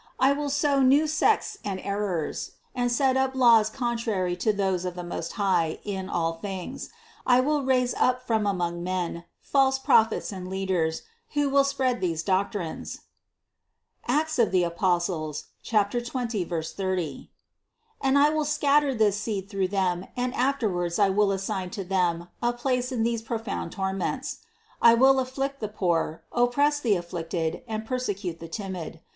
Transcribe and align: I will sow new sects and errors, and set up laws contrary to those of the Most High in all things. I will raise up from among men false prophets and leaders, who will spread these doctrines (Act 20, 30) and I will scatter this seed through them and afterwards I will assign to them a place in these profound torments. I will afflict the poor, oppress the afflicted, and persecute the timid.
I 0.19 0.31
will 0.33 0.49
sow 0.49 0.81
new 0.81 1.05
sects 1.05 1.59
and 1.63 1.79
errors, 1.79 2.53
and 2.73 2.91
set 2.91 3.15
up 3.15 3.35
laws 3.35 3.69
contrary 3.69 4.35
to 4.37 4.51
those 4.51 4.83
of 4.83 4.95
the 4.95 5.03
Most 5.03 5.33
High 5.33 5.77
in 5.83 6.09
all 6.09 6.39
things. 6.39 6.89
I 7.23 7.39
will 7.39 7.61
raise 7.61 7.93
up 7.93 8.25
from 8.25 8.47
among 8.47 8.81
men 8.81 9.25
false 9.41 9.77
prophets 9.77 10.31
and 10.31 10.47
leaders, 10.49 11.03
who 11.35 11.49
will 11.49 11.63
spread 11.63 12.01
these 12.01 12.23
doctrines 12.23 13.01
(Act 14.07 14.33
20, 14.35 14.67
30) 14.73 15.37
and 18.01 18.17
I 18.17 18.29
will 18.31 18.43
scatter 18.45 18.95
this 18.95 19.21
seed 19.21 19.47
through 19.51 19.67
them 19.67 20.07
and 20.17 20.33
afterwards 20.33 20.97
I 20.97 21.09
will 21.11 21.29
assign 21.31 21.69
to 21.77 21.83
them 21.83 22.27
a 22.41 22.53
place 22.53 22.91
in 22.91 23.03
these 23.03 23.21
profound 23.21 23.71
torments. 23.71 24.39
I 24.81 24.95
will 24.95 25.19
afflict 25.19 25.59
the 25.59 25.67
poor, 25.67 26.23
oppress 26.31 26.79
the 26.79 26.95
afflicted, 26.95 27.61
and 27.67 27.85
persecute 27.85 28.39
the 28.39 28.47
timid. 28.47 28.99